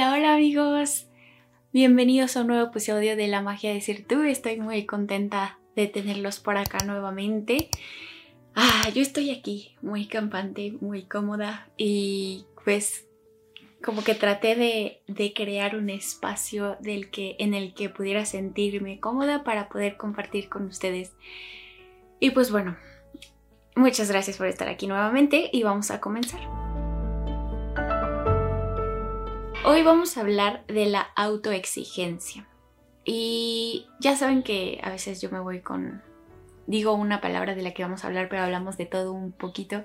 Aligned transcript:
Hola, 0.00 0.14
hola 0.14 0.34
amigos. 0.36 1.08
Bienvenidos 1.74 2.34
a 2.34 2.40
un 2.40 2.46
nuevo 2.46 2.68
episodio 2.68 3.16
de 3.16 3.28
La 3.28 3.42
magia 3.42 3.74
de 3.74 3.82
ser 3.82 4.02
tú. 4.02 4.22
Estoy 4.22 4.58
muy 4.58 4.86
contenta 4.86 5.58
de 5.76 5.88
tenerlos 5.88 6.40
por 6.40 6.56
acá 6.56 6.78
nuevamente. 6.86 7.68
Ah, 8.54 8.88
yo 8.94 9.02
estoy 9.02 9.30
aquí, 9.30 9.76
muy 9.82 10.06
campante, 10.06 10.72
muy 10.80 11.02
cómoda 11.02 11.68
y 11.76 12.46
pues 12.64 13.04
como 13.84 14.02
que 14.02 14.14
traté 14.14 14.54
de, 14.56 15.02
de, 15.06 15.34
crear 15.34 15.76
un 15.76 15.90
espacio 15.90 16.78
del 16.80 17.10
que, 17.10 17.36
en 17.38 17.52
el 17.52 17.74
que 17.74 17.90
pudiera 17.90 18.24
sentirme 18.24 19.00
cómoda 19.00 19.44
para 19.44 19.68
poder 19.68 19.98
compartir 19.98 20.48
con 20.48 20.64
ustedes. 20.64 21.12
Y 22.20 22.30
pues 22.30 22.50
bueno, 22.50 22.78
muchas 23.76 24.10
gracias 24.10 24.38
por 24.38 24.46
estar 24.46 24.68
aquí 24.68 24.86
nuevamente 24.86 25.50
y 25.52 25.62
vamos 25.62 25.90
a 25.90 26.00
comenzar. 26.00 26.59
Hoy 29.62 29.82
vamos 29.82 30.16
a 30.16 30.22
hablar 30.22 30.64
de 30.68 30.86
la 30.86 31.02
autoexigencia. 31.16 32.48
Y 33.04 33.86
ya 34.00 34.16
saben 34.16 34.42
que 34.42 34.80
a 34.82 34.88
veces 34.88 35.20
yo 35.20 35.30
me 35.30 35.38
voy 35.38 35.60
con... 35.60 36.02
Digo 36.66 36.94
una 36.94 37.20
palabra 37.20 37.54
de 37.54 37.60
la 37.60 37.74
que 37.74 37.82
vamos 37.82 38.02
a 38.02 38.06
hablar, 38.06 38.30
pero 38.30 38.42
hablamos 38.42 38.78
de 38.78 38.86
todo 38.86 39.12
un 39.12 39.32
poquito. 39.32 39.84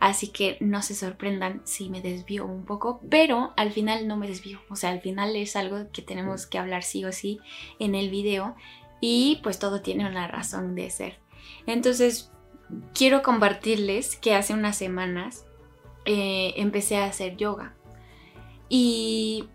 Así 0.00 0.28
que 0.28 0.58
no 0.60 0.82
se 0.82 0.94
sorprendan 0.94 1.62
si 1.64 1.88
me 1.88 2.02
desvío 2.02 2.44
un 2.44 2.66
poco, 2.66 3.00
pero 3.08 3.54
al 3.56 3.72
final 3.72 4.06
no 4.06 4.18
me 4.18 4.28
desvío. 4.28 4.60
O 4.68 4.76
sea, 4.76 4.90
al 4.90 5.00
final 5.00 5.34
es 5.34 5.56
algo 5.56 5.90
que 5.92 6.02
tenemos 6.02 6.46
que 6.46 6.58
hablar 6.58 6.82
sí 6.82 7.02
o 7.06 7.12
sí 7.12 7.40
en 7.78 7.94
el 7.94 8.10
video. 8.10 8.54
Y 9.00 9.40
pues 9.42 9.58
todo 9.58 9.80
tiene 9.80 10.06
una 10.06 10.28
razón 10.28 10.74
de 10.74 10.90
ser. 10.90 11.18
Entonces, 11.66 12.30
quiero 12.92 13.22
compartirles 13.22 14.16
que 14.16 14.34
hace 14.34 14.52
unas 14.52 14.76
semanas 14.76 15.46
eh, 16.04 16.52
empecé 16.56 16.98
a 16.98 17.06
hacer 17.06 17.38
yoga. 17.38 17.75
Y 18.68 19.48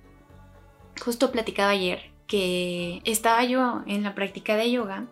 justo 1.02 1.32
platicaba 1.32 1.72
ayer 1.72 2.12
que 2.28 3.02
estaba 3.06 3.44
yo 3.44 3.84
en 3.88 4.04
la 4.04 4.16
práctica 4.16 4.56
de 4.56 4.72
yoga 4.72 5.08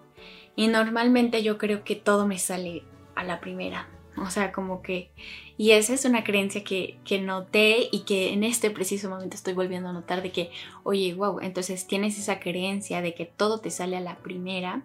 y 0.55 0.67
normalmente 0.67 1.43
yo 1.43 1.57
creo 1.57 1.83
que 1.83 1.95
todo 1.95 2.25
me 2.25 2.37
sale 2.37 2.83
a 3.15 3.23
la 3.23 3.39
primera. 3.39 3.89
O 4.17 4.29
sea, 4.29 4.51
como 4.51 4.81
que... 4.81 5.11
Y 5.57 5.71
esa 5.71 5.93
es 5.93 6.05
una 6.05 6.23
creencia 6.23 6.63
que, 6.63 6.99
que 7.03 7.19
noté 7.19 7.89
y 7.91 8.01
que 8.01 8.33
en 8.33 8.43
este 8.43 8.69
preciso 8.69 9.09
momento 9.09 9.35
estoy 9.35 9.53
volviendo 9.53 9.89
a 9.89 9.93
notar 9.93 10.21
de 10.21 10.31
que, 10.31 10.51
oye, 10.83 11.13
wow, 11.13 11.39
entonces 11.41 11.87
tienes 11.87 12.17
esa 12.17 12.39
creencia 12.39 13.01
de 13.01 13.13
que 13.13 13.25
todo 13.25 13.59
te 13.59 13.69
sale 13.69 13.97
a 13.97 14.01
la 14.01 14.17
primera, 14.17 14.83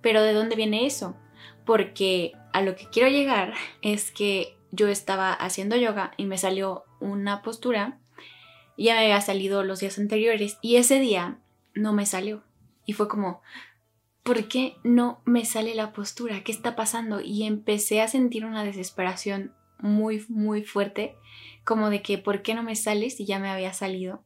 pero 0.00 0.22
¿de 0.22 0.32
dónde 0.32 0.56
viene 0.56 0.86
eso? 0.86 1.14
Porque 1.66 2.32
a 2.52 2.62
lo 2.62 2.76
que 2.76 2.88
quiero 2.88 3.08
llegar 3.08 3.54
es 3.82 4.10
que 4.10 4.56
yo 4.70 4.88
estaba 4.88 5.32
haciendo 5.32 5.76
yoga 5.76 6.12
y 6.16 6.26
me 6.26 6.38
salió 6.38 6.84
una 7.00 7.42
postura 7.42 7.98
ya 8.76 8.94
me 8.94 9.00
había 9.00 9.20
salido 9.20 9.62
los 9.62 9.80
días 9.80 9.98
anteriores 9.98 10.58
y 10.60 10.76
ese 10.76 11.00
día 11.00 11.38
no 11.74 11.92
me 11.92 12.06
salió. 12.06 12.42
Y 12.86 12.92
fue 12.92 13.08
como, 13.08 13.40
¿por 14.22 14.48
qué 14.48 14.76
no 14.82 15.22
me 15.24 15.44
sale 15.44 15.74
la 15.74 15.92
postura? 15.92 16.42
¿Qué 16.42 16.52
está 16.52 16.76
pasando? 16.76 17.20
Y 17.20 17.44
empecé 17.44 18.00
a 18.00 18.08
sentir 18.08 18.44
una 18.44 18.64
desesperación 18.64 19.54
muy, 19.78 20.24
muy 20.28 20.64
fuerte, 20.64 21.16
como 21.64 21.90
de 21.90 22.02
que, 22.02 22.18
¿por 22.18 22.42
qué 22.42 22.54
no 22.54 22.62
me 22.62 22.76
sale 22.76 23.10
si 23.10 23.26
ya 23.26 23.38
me 23.38 23.50
había 23.50 23.72
salido? 23.72 24.24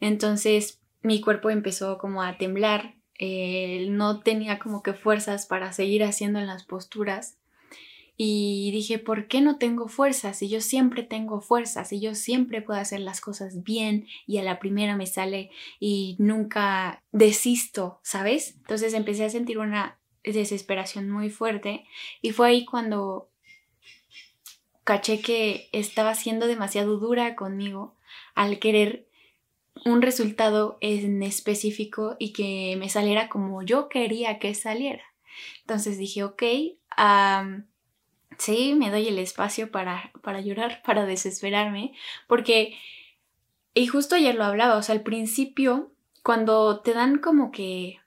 Entonces 0.00 0.80
mi 1.02 1.20
cuerpo 1.20 1.50
empezó 1.50 1.98
como 1.98 2.22
a 2.22 2.36
temblar, 2.38 2.96
eh, 3.18 3.86
no 3.90 4.20
tenía 4.20 4.58
como 4.58 4.82
que 4.82 4.94
fuerzas 4.94 5.46
para 5.46 5.72
seguir 5.72 6.04
haciendo 6.04 6.40
las 6.40 6.64
posturas 6.64 7.38
y 8.24 8.70
dije, 8.70 9.00
¿por 9.00 9.26
qué 9.26 9.40
no 9.40 9.58
tengo 9.58 9.88
fuerza? 9.88 10.32
Si 10.32 10.48
yo 10.48 10.60
siempre 10.60 11.02
tengo 11.02 11.40
fuerza, 11.40 11.84
si 11.84 11.98
yo 11.98 12.14
siempre 12.14 12.62
puedo 12.62 12.78
hacer 12.78 13.00
las 13.00 13.20
cosas 13.20 13.64
bien 13.64 14.06
y 14.28 14.38
a 14.38 14.44
la 14.44 14.60
primera 14.60 14.94
me 14.94 15.08
sale 15.08 15.50
y 15.80 16.14
nunca 16.20 17.02
desisto, 17.10 17.98
¿sabes? 18.04 18.54
Entonces 18.58 18.94
empecé 18.94 19.24
a 19.24 19.30
sentir 19.30 19.58
una 19.58 19.98
desesperación 20.22 21.10
muy 21.10 21.30
fuerte 21.30 21.84
y 22.20 22.30
fue 22.30 22.46
ahí 22.46 22.64
cuando 22.64 23.28
caché 24.84 25.20
que 25.20 25.68
estaba 25.72 26.14
siendo 26.14 26.46
demasiado 26.46 26.98
dura 26.98 27.34
conmigo 27.34 27.96
al 28.36 28.60
querer 28.60 29.08
un 29.84 30.00
resultado 30.00 30.78
en 30.80 31.24
específico 31.24 32.14
y 32.20 32.32
que 32.32 32.76
me 32.78 32.88
saliera 32.88 33.28
como 33.28 33.64
yo 33.64 33.88
quería 33.88 34.38
que 34.38 34.54
saliera. 34.54 35.02
Entonces 35.62 35.98
dije, 35.98 36.22
ok, 36.22 36.42
sí, 38.38 38.74
me 38.74 38.90
doy 38.90 39.08
el 39.08 39.18
espacio 39.18 39.70
para, 39.70 40.12
para 40.22 40.40
llorar, 40.40 40.82
para 40.86 41.06
desesperarme, 41.06 41.92
porque, 42.26 42.76
y 43.74 43.86
justo 43.86 44.14
ayer 44.14 44.34
lo 44.34 44.44
hablaba, 44.44 44.76
o 44.76 44.82
sea, 44.82 44.94
al 44.94 45.02
principio, 45.02 45.92
cuando 46.22 46.80
te 46.80 46.94
dan 46.94 47.18
como 47.18 47.50
que 47.50 47.98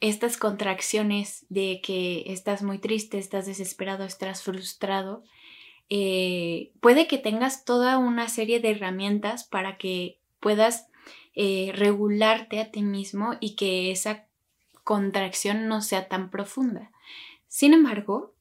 estas 0.00 0.36
contracciones 0.36 1.46
de 1.48 1.80
que 1.82 2.24
estás 2.26 2.62
muy 2.62 2.78
triste, 2.78 3.18
estás 3.18 3.46
desesperado, 3.46 4.04
estás 4.04 4.42
frustrado, 4.42 5.24
eh, 5.90 6.72
puede 6.80 7.06
que 7.06 7.18
tengas 7.18 7.64
toda 7.64 7.98
una 7.98 8.28
serie 8.28 8.60
de 8.60 8.72
herramientas 8.72 9.44
para 9.44 9.78
que 9.78 10.18
puedas 10.40 10.88
eh, 11.34 11.72
regularte 11.74 12.60
a 12.60 12.70
ti 12.70 12.82
mismo 12.82 13.34
y 13.40 13.56
que 13.56 13.90
esa 13.90 14.26
contracción 14.84 15.68
no 15.68 15.80
sea 15.82 16.08
tan 16.08 16.30
profunda. 16.30 16.90
Sin 17.48 17.74
embargo, 17.74 18.34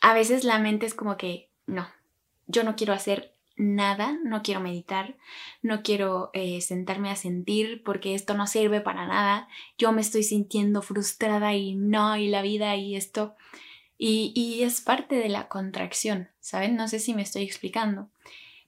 a 0.00 0.14
veces 0.14 0.44
la 0.44 0.58
mente 0.58 0.86
es 0.86 0.94
como 0.94 1.16
que, 1.16 1.50
no, 1.66 1.88
yo 2.46 2.64
no 2.64 2.76
quiero 2.76 2.92
hacer 2.92 3.34
nada, 3.58 4.18
no 4.24 4.42
quiero 4.42 4.60
meditar, 4.60 5.16
no 5.62 5.82
quiero 5.82 6.30
eh, 6.32 6.60
sentarme 6.60 7.10
a 7.10 7.16
sentir 7.16 7.82
porque 7.84 8.14
esto 8.14 8.34
no 8.34 8.46
sirve 8.46 8.80
para 8.80 9.06
nada, 9.06 9.48
yo 9.76 9.92
me 9.92 10.00
estoy 10.00 10.22
sintiendo 10.22 10.80
frustrada 10.80 11.54
y 11.54 11.74
no, 11.74 12.16
y 12.16 12.28
la 12.28 12.42
vida 12.42 12.76
y 12.76 12.96
esto. 12.96 13.34
Y, 13.98 14.32
y 14.34 14.62
es 14.62 14.80
parte 14.80 15.16
de 15.16 15.28
la 15.28 15.48
contracción, 15.48 16.28
¿saben? 16.38 16.76
No 16.76 16.86
sé 16.86 17.00
si 17.00 17.14
me 17.14 17.22
estoy 17.22 17.42
explicando. 17.42 18.08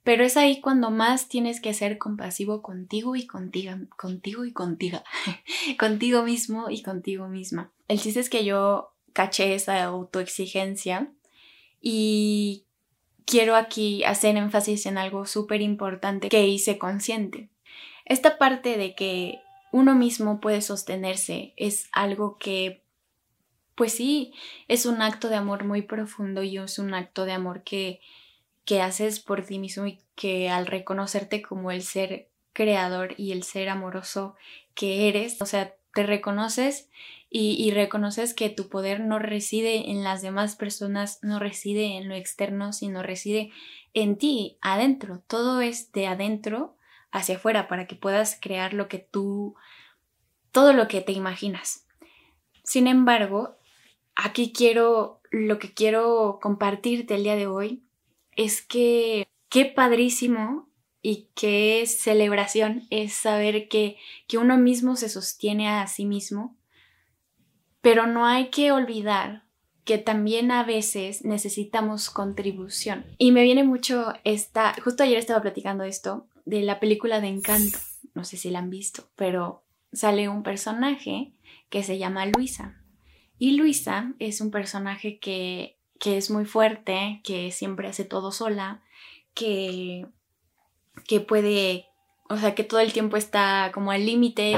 Pero 0.02 0.24
es 0.24 0.36
ahí 0.36 0.60
cuando 0.60 0.90
más 0.90 1.28
tienes 1.28 1.60
que 1.60 1.74
ser 1.74 1.98
compasivo 1.98 2.62
contigo 2.62 3.14
y 3.16 3.26
contigo, 3.26 3.74
contigo 3.96 4.44
y 4.44 4.52
contigo, 4.52 5.02
contigo 5.78 6.22
mismo 6.24 6.68
y 6.70 6.82
contigo 6.82 7.28
misma. 7.28 7.70
El 7.86 8.00
chiste 8.00 8.18
es 8.18 8.30
que 8.30 8.44
yo 8.44 8.92
caché 9.12 9.54
esa 9.54 9.82
autoexigencia 9.84 11.12
y 11.80 12.64
quiero 13.24 13.56
aquí 13.56 14.04
hacer 14.04 14.36
énfasis 14.36 14.86
en 14.86 14.98
algo 14.98 15.26
súper 15.26 15.62
importante 15.62 16.28
que 16.28 16.46
hice 16.46 16.78
consciente. 16.78 17.48
Esta 18.04 18.38
parte 18.38 18.76
de 18.76 18.94
que 18.94 19.40
uno 19.72 19.94
mismo 19.94 20.40
puede 20.40 20.62
sostenerse 20.62 21.54
es 21.56 21.88
algo 21.92 22.38
que, 22.38 22.82
pues 23.76 23.92
sí, 23.92 24.34
es 24.68 24.84
un 24.84 25.00
acto 25.00 25.28
de 25.28 25.36
amor 25.36 25.64
muy 25.64 25.82
profundo 25.82 26.42
y 26.42 26.58
es 26.58 26.78
un 26.78 26.92
acto 26.92 27.24
de 27.24 27.32
amor 27.32 27.62
que, 27.62 28.00
que 28.64 28.82
haces 28.82 29.20
por 29.20 29.44
ti 29.44 29.58
mismo 29.58 29.86
y 29.86 30.00
que 30.16 30.50
al 30.50 30.66
reconocerte 30.66 31.40
como 31.40 31.70
el 31.70 31.82
ser 31.82 32.28
creador 32.52 33.14
y 33.16 33.32
el 33.32 33.44
ser 33.44 33.68
amoroso 33.68 34.34
que 34.74 35.08
eres, 35.08 35.40
o 35.40 35.46
sea, 35.46 35.74
te 35.94 36.04
reconoces 36.04 36.90
y, 37.32 37.70
reconoces 37.70 38.34
que 38.34 38.50
tu 38.50 38.68
poder 38.68 39.00
no 39.00 39.20
reside 39.20 39.90
en 39.90 40.02
las 40.02 40.20
demás 40.20 40.56
personas, 40.56 41.20
no 41.22 41.38
reside 41.38 41.96
en 41.96 42.08
lo 42.08 42.16
externo, 42.16 42.72
sino 42.72 43.04
reside 43.04 43.52
en 43.94 44.16
ti, 44.16 44.58
adentro. 44.60 45.22
Todo 45.28 45.60
es 45.60 45.92
de 45.92 46.08
adentro 46.08 46.76
hacia 47.12 47.36
afuera 47.36 47.68
para 47.68 47.86
que 47.86 47.94
puedas 47.94 48.36
crear 48.40 48.74
lo 48.74 48.88
que 48.88 48.98
tú, 48.98 49.54
todo 50.50 50.72
lo 50.72 50.88
que 50.88 51.02
te 51.02 51.12
imaginas. 51.12 51.86
Sin 52.64 52.88
embargo, 52.88 53.56
aquí 54.16 54.52
quiero, 54.52 55.20
lo 55.30 55.60
que 55.60 55.72
quiero 55.72 56.40
compartirte 56.42 57.14
el 57.14 57.22
día 57.22 57.36
de 57.36 57.46
hoy 57.46 57.84
es 58.32 58.60
que 58.60 59.28
qué 59.48 59.66
padrísimo 59.66 60.69
y 61.02 61.28
qué 61.34 61.84
celebración 61.86 62.86
es 62.90 63.14
saber 63.14 63.68
que, 63.68 63.96
que 64.28 64.38
uno 64.38 64.56
mismo 64.56 64.96
se 64.96 65.08
sostiene 65.08 65.68
a 65.68 65.86
sí 65.86 66.04
mismo 66.04 66.56
pero 67.80 68.06
no 68.06 68.26
hay 68.26 68.50
que 68.50 68.72
olvidar 68.72 69.44
que 69.84 69.98
también 69.98 70.50
a 70.50 70.62
veces 70.62 71.24
necesitamos 71.24 72.10
contribución. 72.10 73.06
Y 73.18 73.32
me 73.32 73.42
viene 73.42 73.64
mucho 73.64 74.12
esta, 74.24 74.74
justo 74.82 75.02
ayer 75.02 75.18
estaba 75.18 75.40
platicando 75.40 75.84
esto, 75.84 76.26
de 76.44 76.62
la 76.62 76.80
película 76.80 77.20
de 77.20 77.28
Encanto, 77.28 77.78
no 78.14 78.24
sé 78.24 78.36
si 78.36 78.50
la 78.50 78.58
han 78.58 78.70
visto, 78.70 79.08
pero 79.16 79.64
sale 79.92 80.28
un 80.28 80.42
personaje 80.42 81.32
que 81.70 81.82
se 81.82 81.98
llama 81.98 82.26
Luisa. 82.26 82.76
Y 83.38 83.56
Luisa 83.56 84.14
es 84.18 84.40
un 84.40 84.50
personaje 84.50 85.18
que, 85.18 85.78
que 85.98 86.16
es 86.18 86.30
muy 86.30 86.44
fuerte, 86.44 87.20
que 87.24 87.50
siempre 87.50 87.88
hace 87.88 88.04
todo 88.04 88.32
sola, 88.32 88.82
que, 89.34 90.06
que 91.06 91.20
puede, 91.20 91.86
o 92.28 92.36
sea, 92.36 92.54
que 92.54 92.64
todo 92.64 92.80
el 92.80 92.92
tiempo 92.92 93.16
está 93.16 93.70
como 93.72 93.90
al 93.90 94.06
límite 94.06 94.56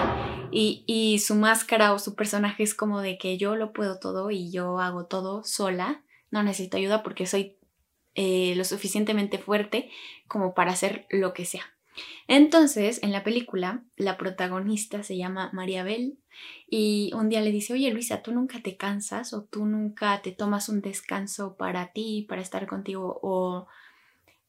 y, 0.51 1.19
su 1.19 1.35
máscara 1.35 1.93
o 1.93 1.99
su 1.99 2.15
personaje 2.15 2.63
es 2.63 2.75
como 2.75 3.01
de 3.01 3.19
que 3.19 3.39
yo 3.39 3.57
lo 3.57 3.73
puedo 3.73 3.99
todo 3.99 4.31
y 4.31 4.51
yo 4.51 4.79
hago 4.81 5.07
todo 5.07 5.45
sola, 5.45 6.05
no 6.31 6.43
necesito 6.43 6.77
ayuda 6.77 7.03
porque 7.03 7.27
soy 7.27 7.57
eh, 8.15 8.55
lo 8.57 8.65
suficientemente 8.65 9.39
fuerte 9.39 9.91
como 10.29 10.55
para 10.55 10.73
hacer 10.73 11.07
lo 11.11 11.33
que 11.33 11.45
sea. 11.45 11.65
Entonces, 12.29 13.03
en 13.03 13.13
la 13.13 13.25
película, 13.25 13.85
la 13.97 14.17
protagonista 14.17 15.03
se 15.03 15.17
llama 15.17 15.51
María 15.53 15.83
Bel 15.83 16.19
y 16.69 17.11
un 17.15 17.29
día 17.29 17.41
le 17.41 17.53
dice, 17.53 17.75
oye 17.75 17.93
Luisa, 17.93 18.23
¿tú 18.23 18.33
nunca 18.33 18.61
te 18.63 18.77
cansas 18.77 19.35
o 19.35 19.45
tú 19.45 19.67
nunca 19.67 20.23
te 20.23 20.33
tomas 20.33 20.69
un 20.69 20.81
descanso 20.81 21.57
para 21.57 21.93
ti, 21.93 22.25
para 22.29 22.41
estar 22.41 22.67
contigo? 22.67 23.19
O, 23.23 23.67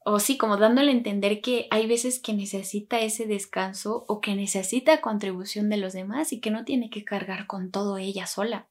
o 0.05 0.19
sí, 0.19 0.37
como 0.37 0.57
dándole 0.57 0.91
a 0.91 0.95
entender 0.95 1.41
que 1.41 1.67
hay 1.71 1.87
veces 1.87 2.19
que 2.19 2.33
necesita 2.33 2.99
ese 2.99 3.25
descanso 3.25 4.05
o 4.07 4.21
que 4.21 4.35
necesita 4.35 5.01
contribución 5.01 5.69
de 5.69 5.77
los 5.77 5.93
demás 5.93 6.33
y 6.33 6.39
que 6.39 6.51
no 6.51 6.65
tiene 6.65 6.89
que 6.89 7.05
cargar 7.05 7.47
con 7.47 7.71
todo 7.71 7.97
ella 7.97 8.27
sola. 8.27 8.67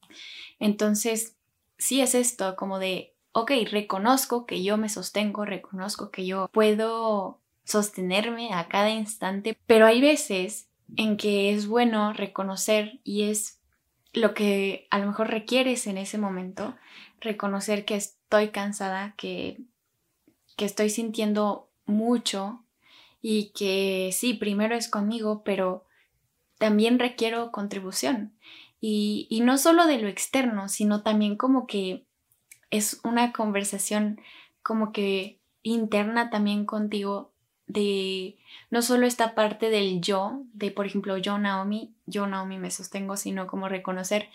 Entonces, 0.59 1.37
sí 1.79 2.01
es 2.01 2.15
esto, 2.15 2.57
como 2.57 2.79
de, 2.79 3.15
ok, 3.33 3.53
reconozco 3.71 4.47
que 4.47 4.63
yo 4.63 4.77
me 4.77 4.89
sostengo, 4.89 5.45
reconozco 5.45 6.11
que 6.11 6.27
yo 6.27 6.49
puedo 6.53 7.41
sostenerme 7.65 8.53
a 8.53 8.69
cada 8.69 8.91
instante, 8.91 9.57
pero 9.67 9.87
hay 9.87 10.01
veces 10.01 10.69
en 10.97 11.17
que 11.17 11.55
es 11.55 11.67
bueno 11.67 12.13
reconocer 12.13 13.01
y 13.05 13.23
es 13.31 13.61
lo 14.13 14.35
que 14.35 14.87
a 14.91 14.99
lo 14.99 15.07
mejor 15.07 15.29
requieres 15.29 15.87
en 15.87 15.97
ese 15.97 16.19
momento, 16.19 16.77
reconocer 17.21 17.85
que 17.85 17.95
estoy 17.97 18.49
cansada, 18.49 19.15
que, 19.17 19.63
que 20.57 20.65
estoy 20.65 20.91
sintiendo 20.91 21.71
mucho 21.87 22.65
y 23.21 23.51
que 23.51 24.11
sí, 24.13 24.35
primero 24.35 24.75
es 24.75 24.89
conmigo, 24.89 25.43
pero 25.45 25.85
también 26.59 26.99
requiero 26.99 27.53
contribución. 27.53 28.37
Y, 28.81 29.27
y 29.31 29.41
no 29.41 29.59
solo 29.59 29.87
de 29.87 29.99
lo 29.99 30.09
externo, 30.09 30.69
sino 30.69 31.03
también 31.03 31.37
como 31.37 31.67
que 31.67 32.07
es 32.71 33.01
una 33.05 33.33
conversación 33.33 34.21
como 34.63 34.93
que 34.93 35.41
interna 35.63 36.31
también 36.31 36.65
contigo 36.67 37.33
de 37.67 38.39
no 38.71 38.83
solo 38.83 39.07
esta 39.07 39.35
parte 39.35 39.71
del 39.71 40.01
yo, 40.01 40.43
de 40.53 40.71
por 40.71 40.87
ejemplo 40.87 41.17
yo 41.17 41.39
Naomi, 41.39 41.95
yo 42.07 42.27
Naomi 42.27 42.59
me 42.59 42.71
sostengo, 42.71 43.17
sino 43.17 43.47
como 43.47 43.69
reconocer 43.69 44.29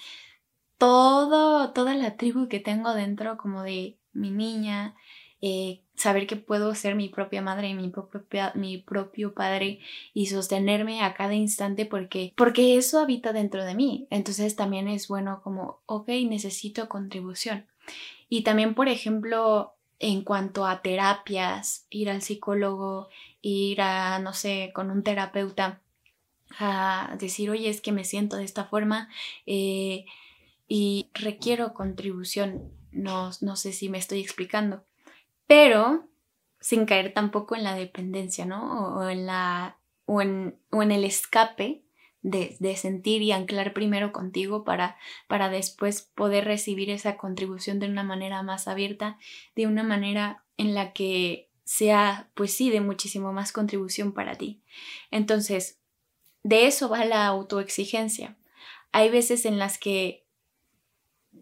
todo, 0.77 1.71
toda 1.73 1.95
la 1.95 2.15
tribu 2.17 2.47
que 2.47 2.59
tengo 2.59 2.93
dentro, 2.93 3.37
como 3.37 3.63
de 3.63 3.97
mi 4.13 4.31
niña, 4.31 4.95
eh, 5.42 5.81
saber 5.95 6.28
que 6.28 6.36
puedo 6.36 6.74
ser 6.75 6.95
mi 6.95 7.10
propia 7.10 7.42
madre 7.42 7.74
mi, 7.74 7.89
propia, 7.89 8.51
mi 8.56 8.78
propio 8.78 9.34
padre 9.34 9.80
y 10.13 10.28
sostenerme 10.28 11.01
a 11.01 11.13
cada 11.13 11.34
instante 11.34 11.86
porque, 11.86 12.34
porque 12.36 12.78
eso 12.78 13.00
habita 13.00 13.34
dentro 13.34 13.66
de 13.66 13.75
mí. 13.75 14.07
Entonces 14.10 14.56
también 14.56 14.88
es 14.88 15.07
bueno 15.07 15.42
como, 15.44 15.80
ok, 15.86 16.07
necesito 16.30 16.88
contribución. 16.88 17.66
Y 18.30 18.44
también, 18.44 18.74
por 18.74 18.89
ejemplo, 18.89 19.74
en 20.00 20.24
cuanto 20.24 20.66
a 20.66 20.81
terapias, 20.81 21.86
ir 21.89 22.10
al 22.10 22.22
psicólogo, 22.22 23.10
ir 23.42 23.81
a, 23.81 24.19
no 24.19 24.34
sé, 24.34 24.72
con 24.74 24.92
un 24.92 25.04
terapeuta 25.04 25.81
a 26.60 27.16
decir, 27.19 27.50
oye, 27.50 27.69
es 27.69 27.81
que 27.81 27.92
me 27.92 28.04
siento 28.04 28.38
de 28.38 28.44
esta 28.44 28.66
forma 28.66 29.10
eh, 29.45 30.06
y 30.68 31.10
requiero 31.13 31.74
contribución. 31.74 32.72
No, 32.92 33.31
no 33.42 33.56
sé 33.56 33.74
si 33.74 33.89
me 33.89 33.98
estoy 33.98 34.22
explicando, 34.22 34.84
pero 35.47 36.07
sin 36.59 36.85
caer 36.85 37.13
tampoco 37.13 37.55
en 37.55 37.63
la 37.63 37.75
dependencia, 37.75 38.45
¿no? 38.45 38.95
O 38.97 39.09
en, 39.09 39.25
la, 39.25 39.77
o 40.05 40.21
en, 40.21 40.59
o 40.71 40.83
en 40.83 40.91
el 40.91 41.03
escape 41.03 41.83
de, 42.21 42.75
sentir 42.75 43.21
y 43.21 43.31
anclar 43.31 43.73
primero 43.73 44.11
contigo 44.11 44.63
para, 44.63 44.97
para 45.27 45.49
después 45.49 46.01
poder 46.01 46.45
recibir 46.45 46.89
esa 46.89 47.17
contribución 47.17 47.79
de 47.79 47.88
una 47.88 48.03
manera 48.03 48.44
más 48.44 48.67
abierta, 48.67 49.17
de 49.55 49.67
una 49.67 49.83
manera 49.83 50.44
en 50.57 50.75
la 50.75 50.94
que 50.94 51.50
sea, 51.63 52.29
pues 52.33 52.53
sí, 52.53 52.69
de 52.69 52.81
muchísimo 52.81 53.33
más 53.33 53.51
contribución 53.51 54.13
para 54.13 54.35
ti. 54.35 54.61
Entonces, 55.11 55.79
de 56.43 56.67
eso 56.67 56.89
va 56.89 57.05
la 57.05 57.25
autoexigencia. 57.27 58.38
Hay 58.91 59.09
veces 59.09 59.45
en 59.45 59.59
las 59.59 59.77
que 59.77 60.25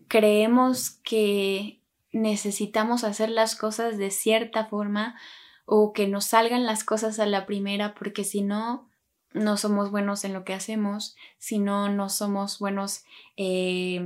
creemos 0.08 0.92
que 1.04 1.80
necesitamos 2.16 3.04
hacer 3.04 3.30
las 3.30 3.56
cosas 3.56 3.98
de 3.98 4.10
cierta 4.10 4.66
forma 4.66 5.20
o 5.66 5.92
que 5.92 6.08
nos 6.08 6.26
salgan 6.26 6.66
las 6.66 6.86
cosas 6.86 7.20
a 7.20 7.26
la 7.26 7.46
primera 7.46 7.94
porque 7.94 8.24
si 8.24 8.42
no 8.42 8.90
no 9.34 9.58
somos 9.58 9.92
buenos 9.92 10.24
en 10.24 10.32
lo 10.32 10.46
que 10.46 10.54
hacemos, 10.54 11.18
si 11.38 11.60
no, 11.60 11.90
no 11.90 12.08
somos 12.08 12.58
buenos, 12.58 13.04
eh, 13.36 14.00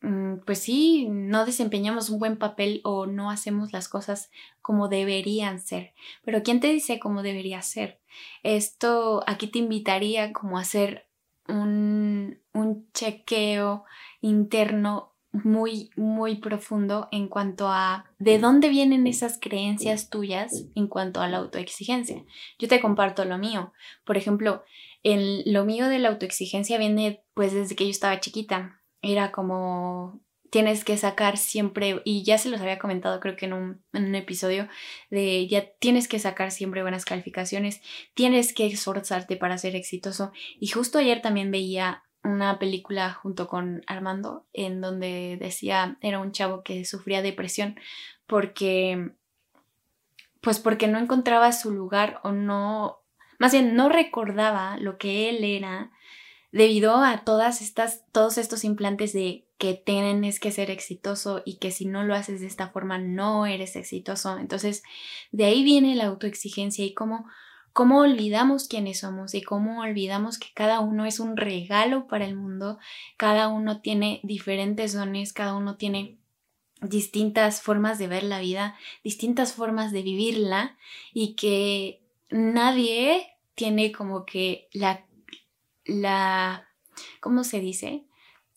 mm, 0.00 0.38
pues 0.44 0.58
sí, 0.58 1.06
no 1.08 1.46
desempeñamos 1.46 2.10
un 2.10 2.18
buen 2.18 2.38
papel 2.38 2.80
o 2.82 3.06
no 3.06 3.30
hacemos 3.30 3.72
las 3.72 3.86
cosas 3.86 4.32
como 4.60 4.88
deberían 4.88 5.60
ser. 5.60 5.94
Pero 6.24 6.42
¿quién 6.42 6.58
te 6.58 6.72
dice 6.72 6.98
cómo 6.98 7.22
debería 7.22 7.62
ser? 7.62 8.00
Esto 8.42 9.22
aquí 9.28 9.46
te 9.46 9.60
invitaría 9.60 10.32
como 10.32 10.58
a 10.58 10.62
hacer 10.62 11.06
un, 11.46 12.40
un 12.52 12.90
chequeo 12.94 13.84
interno 14.22 15.13
muy, 15.42 15.90
muy 15.96 16.36
profundo 16.36 17.08
en 17.10 17.28
cuanto 17.28 17.68
a 17.68 18.04
de 18.18 18.38
dónde 18.38 18.68
vienen 18.68 19.06
esas 19.06 19.38
creencias 19.40 20.08
tuyas 20.08 20.66
en 20.74 20.86
cuanto 20.86 21.20
a 21.20 21.28
la 21.28 21.38
autoexigencia. 21.38 22.24
Yo 22.58 22.68
te 22.68 22.80
comparto 22.80 23.24
lo 23.24 23.36
mío. 23.36 23.72
Por 24.04 24.16
ejemplo, 24.16 24.62
el, 25.02 25.42
lo 25.46 25.64
mío 25.64 25.88
de 25.88 25.98
la 25.98 26.10
autoexigencia 26.10 26.78
viene 26.78 27.24
pues 27.34 27.52
desde 27.52 27.74
que 27.74 27.84
yo 27.84 27.90
estaba 27.90 28.20
chiquita. 28.20 28.80
Era 29.02 29.32
como 29.32 30.20
tienes 30.50 30.84
que 30.84 30.96
sacar 30.96 31.36
siempre, 31.36 32.00
y 32.04 32.22
ya 32.22 32.38
se 32.38 32.48
los 32.48 32.60
había 32.60 32.78
comentado 32.78 33.18
creo 33.18 33.34
que 33.34 33.46
en 33.46 33.54
un, 33.54 33.82
en 33.92 34.04
un, 34.04 34.14
episodio, 34.14 34.68
de 35.10 35.48
ya 35.48 35.66
tienes 35.80 36.06
que 36.06 36.20
sacar 36.20 36.52
siempre 36.52 36.82
buenas 36.82 37.04
calificaciones, 37.04 37.82
tienes 38.14 38.54
que 38.54 38.66
esforzarte 38.66 39.36
para 39.36 39.58
ser 39.58 39.74
exitoso. 39.74 40.30
Y 40.60 40.68
justo 40.68 40.98
ayer 40.98 41.20
también 41.22 41.50
veía 41.50 42.03
una 42.24 42.58
película 42.58 43.12
junto 43.12 43.46
con 43.46 43.82
Armando 43.86 44.46
en 44.52 44.80
donde 44.80 45.36
decía 45.38 45.98
era 46.00 46.18
un 46.18 46.32
chavo 46.32 46.62
que 46.62 46.84
sufría 46.84 47.22
depresión 47.22 47.78
porque 48.26 49.12
pues 50.40 50.58
porque 50.58 50.88
no 50.88 50.98
encontraba 50.98 51.52
su 51.52 51.70
lugar 51.70 52.20
o 52.24 52.32
no 52.32 52.98
más 53.38 53.52
bien 53.52 53.76
no 53.76 53.88
recordaba 53.88 54.76
lo 54.78 54.98
que 54.98 55.28
él 55.28 55.44
era 55.44 55.90
debido 56.50 56.96
a 56.96 57.24
todas 57.24 57.60
estas 57.60 58.04
todos 58.10 58.38
estos 58.38 58.64
implantes 58.64 59.12
de 59.12 59.46
que 59.58 59.74
tienes 59.74 60.40
que 60.40 60.50
ser 60.50 60.70
exitoso 60.70 61.42
y 61.44 61.56
que 61.56 61.70
si 61.70 61.86
no 61.86 62.04
lo 62.04 62.14
haces 62.14 62.40
de 62.40 62.46
esta 62.46 62.68
forma 62.68 62.98
no 62.98 63.46
eres 63.46 63.76
exitoso. 63.76 64.38
Entonces 64.38 64.82
de 65.30 65.44
ahí 65.44 65.62
viene 65.64 65.94
la 65.94 66.06
autoexigencia 66.06 66.84
y 66.84 66.94
cómo 66.94 67.26
cómo 67.74 67.98
olvidamos 67.98 68.68
quiénes 68.68 69.00
somos 69.00 69.34
y 69.34 69.42
cómo 69.42 69.80
olvidamos 69.80 70.38
que 70.38 70.46
cada 70.54 70.78
uno 70.80 71.04
es 71.04 71.18
un 71.18 71.36
regalo 71.36 72.06
para 72.06 72.24
el 72.24 72.36
mundo, 72.36 72.78
cada 73.16 73.48
uno 73.48 73.80
tiene 73.80 74.20
diferentes 74.22 74.94
dones, 74.94 75.32
cada 75.32 75.56
uno 75.56 75.76
tiene 75.76 76.16
distintas 76.80 77.60
formas 77.60 77.98
de 77.98 78.06
ver 78.06 78.22
la 78.22 78.38
vida, 78.38 78.76
distintas 79.02 79.54
formas 79.54 79.90
de 79.90 80.02
vivirla 80.02 80.78
y 81.12 81.34
que 81.34 82.00
nadie 82.30 83.36
tiene 83.56 83.90
como 83.90 84.24
que 84.24 84.68
la 84.72 85.04
la 85.84 86.68
¿cómo 87.20 87.42
se 87.42 87.58
dice? 87.58 88.04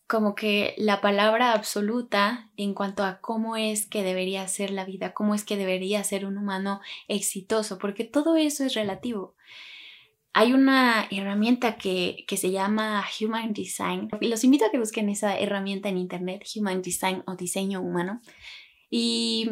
Como 0.07 0.35
que 0.35 0.73
la 0.77 1.01
palabra 1.01 1.51
absoluta 1.51 2.49
en 2.55 2.73
cuanto 2.73 3.03
a 3.03 3.19
cómo 3.19 3.57
es 3.57 3.85
que 3.85 4.03
debería 4.03 4.47
ser 4.47 4.71
la 4.71 4.85
vida, 4.85 5.13
cómo 5.13 5.35
es 5.35 5.43
que 5.43 5.57
debería 5.57 6.03
ser 6.03 6.25
un 6.25 6.37
humano 6.37 6.79
exitoso, 7.09 7.77
porque 7.77 8.05
todo 8.05 8.37
eso 8.37 8.63
es 8.63 8.73
relativo. 8.73 9.35
Hay 10.33 10.53
una 10.53 11.07
herramienta 11.11 11.77
que, 11.77 12.23
que 12.27 12.37
se 12.37 12.51
llama 12.51 13.03
Human 13.19 13.53
Design. 13.53 14.07
Los 14.21 14.43
invito 14.43 14.65
a 14.65 14.71
que 14.71 14.79
busquen 14.79 15.09
esa 15.09 15.37
herramienta 15.37 15.89
en 15.89 15.97
internet, 15.97 16.45
Human 16.55 16.81
Design 16.81 17.23
o 17.27 17.35
diseño 17.35 17.81
humano. 17.81 18.21
Y, 18.89 19.49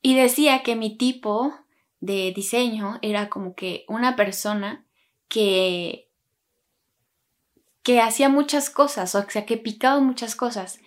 y 0.00 0.14
decía 0.14 0.62
que 0.62 0.74
mi 0.74 0.96
tipo 0.96 1.52
de 2.00 2.32
diseño 2.34 2.98
era 3.02 3.28
como 3.28 3.54
que 3.54 3.84
una 3.88 4.16
persona 4.16 4.86
que 5.28 6.07
que 7.88 8.02
hacía 8.02 8.28
muchas 8.28 8.68
cosas, 8.68 9.14
o 9.14 9.24
sea, 9.30 9.46
que 9.46 9.56
picaba 9.56 9.98
muchas 9.98 10.36
cosas 10.36 10.78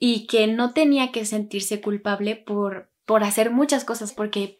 y 0.00 0.26
que 0.26 0.48
no 0.48 0.72
tenía 0.72 1.12
que 1.12 1.24
sentirse 1.24 1.80
culpable 1.80 2.34
por, 2.34 2.90
por 3.04 3.22
hacer 3.22 3.52
muchas 3.52 3.84
cosas 3.84 4.12
porque 4.12 4.58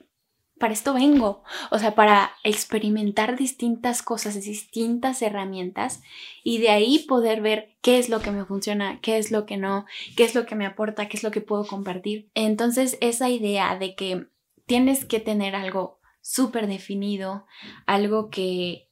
para 0.61 0.75
esto 0.75 0.95
vengo, 0.95 1.43
o 1.73 1.81
sea, 1.81 1.97
para 1.97 2.35
experimentar 2.45 3.37
distintas 3.37 4.01
cosas, 4.01 4.41
distintas 4.41 5.23
herramientas 5.23 6.03
y 6.45 6.59
de 6.59 6.71
ahí 6.71 7.01
poder 7.01 7.41
ver 7.41 7.77
qué 7.81 7.99
es 7.99 8.09
lo 8.09 8.21
que 8.21 8.31
me 8.31 8.45
funciona, 8.45 9.01
qué 9.01 9.19
es 9.19 9.33
lo 9.33 9.45
que 9.45 9.57
no, 9.57 9.85
qué 10.17 10.23
es 10.23 10.37
lo 10.37 10.47
que 10.47 10.55
me 10.55 10.67
aporta, 10.67 11.09
qué 11.09 11.17
es 11.17 11.25
lo 11.25 11.33
que 11.33 11.41
puedo 11.41 11.67
compartir. 11.67 12.31
Entonces, 12.35 12.97
esa 13.01 13.29
idea 13.29 13.77
de 13.77 13.97
que 13.97 14.29
tienes 14.67 15.05
que 15.05 15.19
tener 15.19 15.57
algo 15.57 15.99
súper 16.21 16.69
definido, 16.69 17.45
algo 17.87 18.31
que 18.31 18.92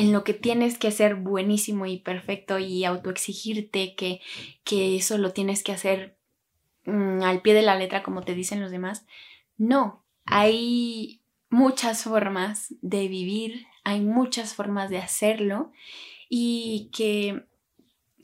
en 0.00 0.12
lo 0.12 0.24
que 0.24 0.32
tienes 0.32 0.78
que 0.78 0.92
ser 0.92 1.14
buenísimo 1.14 1.84
y 1.84 1.98
perfecto 1.98 2.58
y 2.58 2.86
autoexigirte 2.86 3.94
que, 3.94 4.22
que 4.64 4.96
eso 4.96 5.18
lo 5.18 5.34
tienes 5.34 5.62
que 5.62 5.72
hacer 5.72 6.16
mm, 6.86 7.20
al 7.22 7.42
pie 7.42 7.52
de 7.52 7.60
la 7.60 7.76
letra 7.76 8.02
como 8.02 8.22
te 8.22 8.34
dicen 8.34 8.62
los 8.62 8.70
demás. 8.70 9.04
No, 9.58 10.02
hay 10.24 11.20
muchas 11.50 12.04
formas 12.04 12.74
de 12.80 13.08
vivir, 13.08 13.66
hay 13.84 14.00
muchas 14.00 14.54
formas 14.54 14.88
de 14.88 14.96
hacerlo 14.96 15.70
y 16.30 16.88
que, 16.94 17.44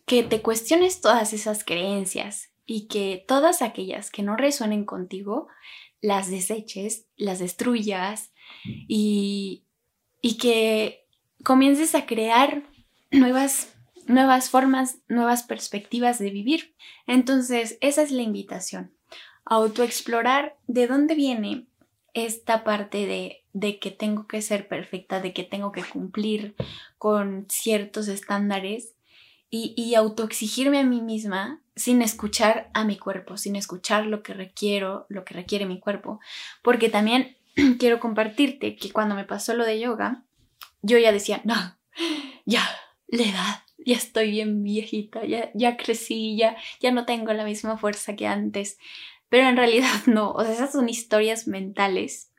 que 0.07 0.23
te 0.23 0.41
cuestiones 0.41 1.03
todas 1.03 1.35
esas 1.35 1.63
creencias 1.63 2.53
y 2.65 2.87
que 2.87 3.23
todas 3.29 3.61
aquellas 3.61 4.11
que 4.11 4.23
no 4.23 4.35
resuenen 4.35 4.87
contigo 4.87 5.49
las 6.01 6.31
deseches, 6.31 7.05
las 7.19 7.39
destruyas 7.39 8.33
y, 8.65 9.65
y 10.23 10.39
que 10.39 11.06
comiences 11.43 11.95
a 11.95 12.07
crear 12.07 12.63
nuevas 13.11 13.77
nuevas 14.07 14.51
formas, 14.51 14.99
nuevas 15.09 15.43
perspectivas 15.43 16.19
de 16.19 16.31
vivir. 16.31 16.75
Entonces, 17.07 17.79
esa 17.81 18.03
es 18.03 18.11
la 18.11 18.23
invitación. 18.23 18.93
Autoexplorar 19.45 20.57
de 20.67 20.87
dónde 20.87 21.15
viene 21.15 21.67
esta 22.15 22.65
parte 22.65 23.07
de, 23.07 23.45
de 23.53 23.79
que 23.79 23.91
tengo 23.91 24.27
que 24.27 24.43
ser 24.43 24.69
perfecta, 24.69 25.21
de 25.21 25.33
que 25.33 25.45
tengo 25.45 25.73
que 25.73 25.85
cumplir 25.85 26.55
con 26.99 27.47
ciertos 27.49 28.09
estándares 28.09 28.95
y, 29.51 29.75
y 29.77 29.95
autoexigirme 29.95 30.79
a 30.79 30.85
mí 30.85 31.03
misma 31.03 31.61
sin 31.77 32.01
escuchar 32.01 32.71
a 32.73 32.85
mi 32.85 32.97
cuerpo, 32.97 33.37
sin 33.37 33.55
escuchar 33.55 34.07
lo 34.07 34.23
que 34.23 34.33
requiero, 34.33 35.07
lo 35.09 35.25
que 35.25 35.35
requiere 35.35 35.67
mi 35.67 35.79
cuerpo. 35.79 36.21
Porque 36.63 36.89
también 36.89 37.37
quiero 37.79 38.01
compartirte 38.01 38.77
que 38.77 38.93
cuando 38.93 39.15
me 39.15 39.25
pasó 39.25 39.55
lo 39.55 39.65
de 39.65 39.79
yoga, 39.79 40.26
yo 40.87 40.99
ya 40.99 41.13
decía, 41.13 41.41
no, 41.45 41.55
ya, 42.45 42.65
la 43.09 43.23
edad, 43.23 43.63
ya 43.79 43.97
estoy 43.97 44.31
bien 44.31 44.63
viejita, 44.63 45.25
ya, 45.25 45.51
ya 45.55 45.77
crecí, 45.77 46.37
ya, 46.37 46.57
ya 46.81 46.93
no 46.93 47.05
tengo 47.05 47.33
la 47.33 47.45
misma 47.45 47.77
fuerza 47.77 48.17
que 48.17 48.27
antes. 48.27 48.79
Pero 49.29 49.49
en 49.49 49.57
realidad 49.57 49.91
no, 50.07 50.33
o 50.33 50.43
sea, 50.43 50.53
esas 50.53 50.73
son 50.73 50.89
historias 50.89 51.47
mentales. 51.47 52.33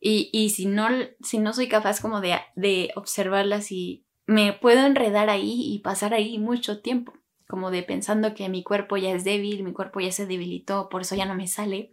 Y, 0.00 0.30
y 0.32 0.50
si, 0.50 0.66
no, 0.66 0.88
si 1.22 1.38
no 1.38 1.52
soy 1.52 1.68
capaz 1.68 2.00
como 2.00 2.20
de, 2.20 2.38
de 2.56 2.90
observarlas 2.94 3.72
y 3.72 4.04
me 4.26 4.52
puedo 4.52 4.84
enredar 4.84 5.30
ahí 5.30 5.62
y 5.72 5.78
pasar 5.78 6.12
ahí 6.12 6.38
mucho 6.38 6.80
tiempo, 6.80 7.14
como 7.46 7.70
de 7.70 7.82
pensando 7.82 8.34
que 8.34 8.48
mi 8.48 8.62
cuerpo 8.62 8.96
ya 8.96 9.12
es 9.12 9.24
débil, 9.24 9.62
mi 9.62 9.72
cuerpo 9.72 10.00
ya 10.00 10.12
se 10.12 10.26
debilitó, 10.26 10.88
por 10.88 11.02
eso 11.02 11.14
ya 11.14 11.24
no 11.24 11.34
me 11.34 11.48
sale. 11.48 11.92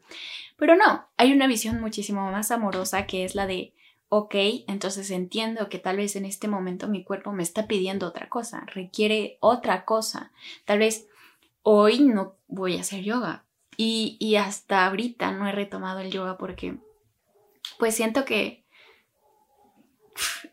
Pero 0.57 0.75
no, 0.75 1.07
hay 1.17 1.31
una 1.31 1.48
visión 1.48 1.79
muchísimo 1.79 2.29
más 2.31 2.51
amorosa 2.51 3.05
que 3.05 3.24
es 3.24 3.36
la 3.36 3.48
de 3.48 3.74
ok, 4.13 4.36
entonces 4.68 5.10
entiendo 5.10 5.70
que 5.70 5.80
tal 5.80 5.96
vez 5.96 6.18
en 6.18 6.25
este 6.25 6.50
momento 6.50 6.89
mi 6.89 7.01
cuerpo 7.01 7.32
me 7.32 7.44
está 7.44 7.65
pidiendo 7.65 8.08
otra 8.08 8.27
cosa, 8.27 8.65
requiere 8.68 9.38
otra 9.39 9.86
cosa. 9.86 10.34
Tal 10.65 10.80
vez 10.80 11.08
hoy 11.63 12.01
no 12.01 12.36
voy 12.50 12.75
a 12.75 12.82
hacer 12.82 13.06
yoga 13.06 13.46
y, 13.77 14.18
y 14.20 14.36
hasta 14.36 14.86
ahorita 14.86 15.32
no 15.32 15.48
he 15.48 15.53
retomado 15.53 16.01
el 16.01 16.12
yoga 16.12 16.38
porque 16.38 16.75
pues 17.80 17.96
siento 17.96 18.25
que 18.25 18.65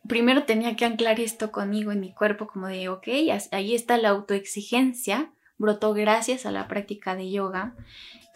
primero 0.07 0.45
tenía 0.45 0.77
que 0.77 0.85
anclar 0.85 1.19
esto 1.19 1.50
conmigo 1.50 1.91
en 1.91 1.99
mi 1.99 2.15
cuerpo 2.15 2.47
como 2.47 2.69
de, 2.69 2.88
ok, 2.88 3.09
ahí 3.50 3.75
está 3.75 3.99
la 3.99 4.11
autoexigencia, 4.11 5.33
brotó 5.59 5.93
gracias 5.93 6.47
a 6.47 6.50
la 6.50 6.69
práctica 6.69 7.15
de 7.15 7.31
yoga 7.31 7.75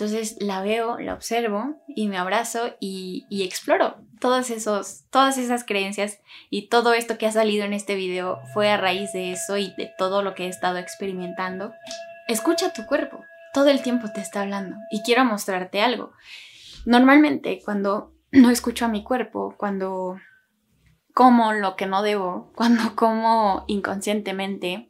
entonces 0.02 0.37
la 0.41 0.62
veo, 0.62 0.99
la 0.99 1.14
observo 1.14 1.76
y 1.87 2.09
me 2.09 2.17
abrazo 2.17 2.75
y, 2.81 3.25
exploro 3.45 3.97
todos 4.21 4.50
esos, 4.50 5.05
todas 5.11 5.38
esas 5.38 5.64
creencias 5.64 6.21
y 6.50 6.69
todo 6.69 6.93
esto 6.95 7.19
que 7.19 7.26
ha 7.26 7.33
salido 7.33 7.64
en 7.64 7.73
este 7.73 7.95
video 7.95 8.41
fue 8.52 8.71
a 8.71 8.76
raíz 8.76 9.12
de 9.12 9.33
eso 9.33 9.59
y 9.59 9.73
de 9.76 9.93
todo 9.99 10.23
lo 10.23 10.35
que 10.35 10.47
he 10.47 10.49
estado 10.49 10.79
experimentando. 10.79 11.73
Escucha 12.26 12.73
tu 12.73 12.87
cuerpo, 12.87 13.25
todo 13.52 13.69
el 13.69 13.83
tiempo 13.83 14.09
te 14.12 14.21
está 14.21 14.43
hablando 14.43 14.76
y 14.91 15.02
quiero 15.02 15.25
mostrarte 15.25 15.81
algo. 15.81 16.12
Normalmente 16.87 17.61
cuando 17.64 18.12
no 18.31 18.50
escucho 18.50 18.87
a 18.87 18.88
mi 18.88 19.05
cuerpo, 19.05 19.55
cuando 19.57 20.17
como 21.14 21.52
lo 21.52 21.76
que 21.76 21.87
no 21.87 22.02
debo, 22.02 22.50
cuando 22.57 22.97
como 22.97 23.64
inconscientemente, 23.69 24.88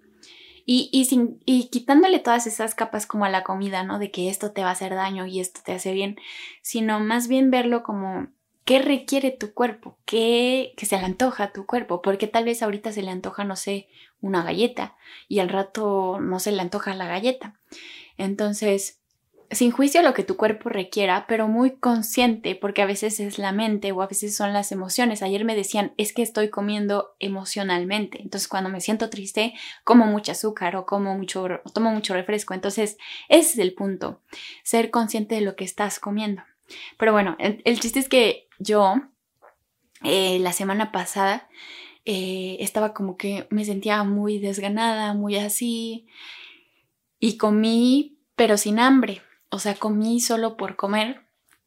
y, 0.65 0.89
y, 0.93 1.07
sin, 1.07 1.41
y 1.45 1.69
quitándole 1.69 2.19
todas 2.19 2.47
esas 2.47 2.75
capas 2.75 3.07
como 3.07 3.25
a 3.25 3.31
la 3.31 3.45
comida, 3.45 3.83
¿no? 3.83 3.99
De 3.99 4.11
que 4.11 4.29
esto 4.29 4.53
te 4.53 4.63
va 4.63 4.69
a 4.69 4.73
hacer 4.73 4.95
daño 4.95 5.27
y 5.27 5.41
esto 5.41 5.61
te 5.65 5.73
hace 5.73 5.93
bien, 5.93 6.17
sino 6.63 7.01
más 7.01 7.29
bien 7.29 7.51
verlo 7.51 7.83
como 7.83 8.29
qué 8.65 8.79
requiere 8.81 9.31
tu 9.31 9.53
cuerpo, 9.55 9.99
qué 10.05 10.73
que 10.77 10.87
se 10.87 10.97
le 10.97 11.05
antoja 11.05 11.45
a 11.45 11.53
tu 11.53 11.67
cuerpo, 11.67 12.01
porque 12.03 12.29
tal 12.29 12.45
vez 12.45 12.63
ahorita 12.63 12.93
se 12.93 13.03
le 13.03 13.11
antoja, 13.11 13.45
no 13.45 13.57
sé, 13.57 13.89
una 14.21 14.43
galleta 14.43 14.97
y 15.29 15.41
al 15.41 15.49
rato 15.49 16.19
no 16.21 16.39
se 16.39 16.53
le 16.53 16.63
antoja 16.63 16.95
la 16.95 17.09
galleta. 17.09 17.59
Entonces, 18.17 19.02
sin 19.53 19.71
juicio 19.71 20.03
lo 20.03 20.15
que 20.15 20.25
tu 20.25 20.37
cuerpo 20.37 20.71
requiera, 20.71 21.27
pero 21.29 21.47
muy 21.47 21.73
consciente, 21.73 22.55
porque 22.55 22.83
a 22.83 22.87
veces 22.87 23.21
es 23.21 23.39
la 23.39 23.53
mente 23.53 23.93
o 23.93 24.03
a 24.03 24.07
veces 24.07 24.35
son 24.35 24.53
las 24.53 24.73
emociones. 24.73 25.23
Ayer 25.23 25.45
me 25.45 25.55
decían, 25.55 25.93
es 25.99 26.13
que 26.13 26.23
estoy 26.23 26.49
comiendo 26.49 27.15
emocionalmente. 27.19 28.23
Entonces, 28.23 28.49
cuando 28.49 28.71
me 28.71 28.81
siento 28.81 29.11
triste, 29.11 29.55
como 29.85 30.07
mucho 30.07 30.33
azúcar 30.33 30.77
o 30.77 30.87
como 30.87 31.17
mucho, 31.17 31.47
tomo 31.75 31.91
mucho 31.91 32.15
refresco. 32.15 32.55
Entonces, 32.55 32.97
ese 33.29 33.53
es 33.53 33.59
el 33.59 33.75
punto, 33.75 34.21
ser 34.63 34.91
consciente 34.91 35.35
de 35.35 35.43
lo 35.43 35.55
que 35.55 35.65
estás 35.65 35.99
comiendo. 35.99 36.43
Pero 36.97 37.13
bueno, 37.13 37.37
el, 37.39 37.81
chiste 37.81 37.99
es 37.99 38.09
que 38.09 38.49
yo, 38.59 38.95
eh, 40.03 40.39
la 40.39 40.53
semana 40.53 40.93
pasada, 40.93 41.49
eh, 42.05 42.57
estaba 42.61 42.95
como 42.95 43.17
que 43.17 43.47
me 43.51 43.65
sentía 43.65 44.03
muy 44.03 44.39
desganada, 44.39 45.13
muy 45.13 45.37
así, 45.37 46.07
y 47.21 47.37
comí, 47.37 48.19
pero 48.35 48.57
sin 48.57 48.79
hambre 48.79 49.21
o 49.53 49.59
sea, 49.59 49.75
comí 49.75 50.19
solo 50.19 50.57
por 50.57 50.77
comer 50.77 51.21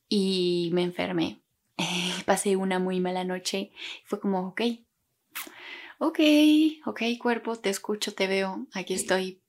y 0.10 0.72
me 0.74 0.82
enfermé. 0.82 1.40
pasé 2.26 2.56
una 2.56 2.80
muy 2.80 3.00
mala 3.00 3.24
noche. 3.24 3.72
Fue 4.06 4.20
como, 4.20 4.48
ok, 4.48 4.62
ok, 6.00 6.20
ok, 6.88 7.02
cuerpo, 7.20 7.56
te 7.56 7.70
escucho, 7.70 8.14
te 8.14 8.28
veo, 8.28 8.68
aquí 8.74 8.96
estoy. 8.96 9.42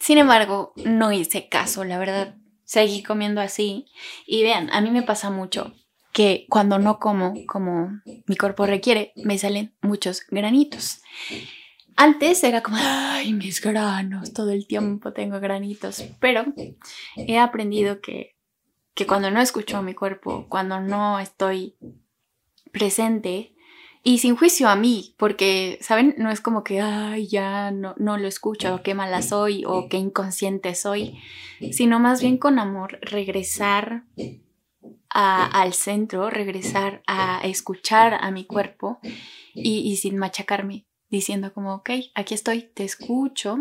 Sin 0.00 0.18
embargo, 0.18 0.72
no 0.76 1.12
hice 1.12 1.48
caso, 1.48 1.84
la 1.84 1.98
verdad. 1.98 2.36
Seguí 2.64 3.02
comiendo 3.02 3.40
así. 3.40 3.86
Y 4.26 4.42
vean, 4.42 4.70
a 4.72 4.80
mí 4.80 4.90
me 4.90 5.02
pasa 5.02 5.30
mucho 5.30 5.74
que 6.12 6.46
cuando 6.48 6.78
no 6.78 6.98
como 6.98 7.34
como 7.46 8.00
mi 8.26 8.36
cuerpo 8.36 8.66
requiere, 8.66 9.12
me 9.16 9.36
salen 9.36 9.74
muchos 9.82 10.22
granitos. 10.28 11.02
Antes 11.96 12.42
era 12.44 12.62
como, 12.62 12.76
ay, 12.80 13.32
mis 13.32 13.60
granos, 13.60 14.32
todo 14.32 14.50
el 14.50 14.66
tiempo 14.66 15.12
tengo 15.12 15.40
granitos, 15.40 16.04
pero 16.20 16.44
he 17.16 17.38
aprendido 17.38 18.00
que, 18.00 18.36
que 18.94 19.06
cuando 19.06 19.30
no 19.30 19.40
escucho 19.40 19.76
a 19.76 19.82
mi 19.82 19.94
cuerpo, 19.94 20.46
cuando 20.48 20.80
no 20.80 21.18
estoy 21.18 21.76
presente 22.72 23.54
y 24.02 24.18
sin 24.18 24.36
juicio 24.36 24.68
a 24.68 24.76
mí, 24.76 25.14
porque, 25.16 25.78
¿saben? 25.80 26.14
No 26.18 26.30
es 26.30 26.40
como 26.40 26.64
que, 26.64 26.80
ay, 26.80 27.28
ya 27.28 27.70
no, 27.70 27.94
no 27.98 28.18
lo 28.18 28.26
escucho, 28.26 28.74
o 28.74 28.82
qué 28.82 28.94
mala 28.94 29.22
soy, 29.22 29.64
o 29.64 29.88
qué 29.88 29.96
inconsciente 29.96 30.74
soy, 30.74 31.18
sino 31.70 32.00
más 32.00 32.20
bien 32.20 32.36
con 32.38 32.58
amor, 32.58 32.98
regresar 33.02 34.04
al 35.08 35.74
centro, 35.74 36.30
regresar 36.30 37.02
a 37.06 37.42
escuchar 37.44 38.14
a 38.20 38.30
mi 38.30 38.44
cuerpo 38.44 38.98
y, 39.54 39.80
y 39.80 39.96
sin 39.96 40.16
machacarme 40.16 40.86
diciendo 41.12 41.52
como, 41.52 41.74
ok, 41.74 41.90
aquí 42.14 42.34
estoy, 42.34 42.62
te 42.62 42.84
escucho. 42.84 43.58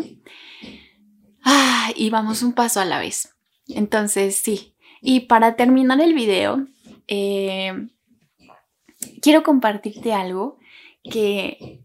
Ah, 1.43 1.91
y 1.95 2.09
vamos 2.09 2.41
un 2.41 2.53
paso 2.53 2.79
a 2.79 2.85
la 2.85 2.97
vez. 2.97 3.35
Entonces, 3.67 4.37
sí. 4.37 4.73
Y 5.01 5.21
para 5.21 5.55
terminar 5.55 5.99
el 5.99 6.13
video, 6.13 6.65
eh, 7.07 7.89
quiero 9.21 9.43
compartirte 9.43 10.13
algo 10.13 10.59
que, 11.03 11.81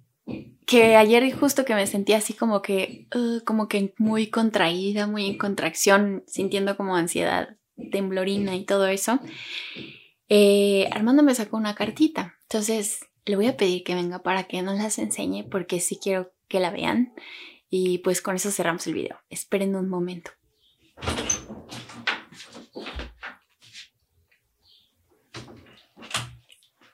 que 0.67 0.97
ayer 0.97 1.37
justo 1.37 1.65
que 1.65 1.75
me 1.75 1.87
sentí 1.89 2.13
así 2.13 2.33
como 2.33 2.63
que, 2.63 3.09
uh, 3.15 3.43
como 3.45 3.67
que 3.67 3.93
muy 3.99 4.29
contraída, 4.29 5.09
muy 5.09 5.27
en 5.27 5.37
contracción, 5.37 6.23
sintiendo 6.29 6.77
como 6.77 6.95
ansiedad, 6.95 7.57
temblorina 7.91 8.55
y 8.55 8.65
todo 8.65 8.87
eso. 8.87 9.19
Eh, 10.29 10.89
Armando 10.93 11.25
me 11.25 11.35
sacó 11.35 11.57
una 11.57 11.75
cartita. 11.75 12.37
Entonces 12.43 13.01
le 13.27 13.35
voy 13.35 13.49
a 13.49 13.57
pedir 13.57 13.83
que 13.83 13.95
venga 13.95 14.21
para 14.21 14.45
que 14.45 14.63
nos 14.63 14.79
las 14.79 14.99
enseñe 14.99 15.45
porque 15.51 15.81
sí 15.81 15.99
quiero 16.01 16.33
que 16.49 16.61
la 16.61 16.71
vean. 16.71 17.13
Y 17.69 17.99
pues 17.99 18.23
con 18.23 18.37
eso 18.37 18.53
cerramos 18.53 18.87
el 18.87 18.95
video. 18.95 19.19
Esperen 19.29 19.75
un 19.75 19.89
momento. 19.89 20.31